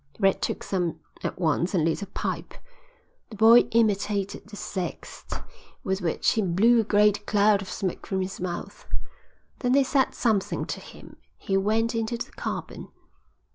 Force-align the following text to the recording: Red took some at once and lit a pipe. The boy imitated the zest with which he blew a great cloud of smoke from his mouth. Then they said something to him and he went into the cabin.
Red 0.19 0.41
took 0.41 0.63
some 0.63 0.99
at 1.21 1.37
once 1.39 1.75
and 1.75 1.85
lit 1.85 2.01
a 2.01 2.07
pipe. 2.07 2.55
The 3.29 3.35
boy 3.35 3.59
imitated 3.69 4.47
the 4.49 4.55
zest 4.55 5.33
with 5.83 6.01
which 6.01 6.31
he 6.31 6.41
blew 6.41 6.79
a 6.79 6.83
great 6.83 7.27
cloud 7.27 7.61
of 7.61 7.69
smoke 7.71 8.07
from 8.07 8.21
his 8.21 8.39
mouth. 8.41 8.87
Then 9.59 9.73
they 9.73 9.83
said 9.83 10.15
something 10.15 10.65
to 10.65 10.79
him 10.79 11.05
and 11.05 11.17
he 11.37 11.55
went 11.55 11.93
into 11.93 12.17
the 12.17 12.31
cabin. 12.31 12.87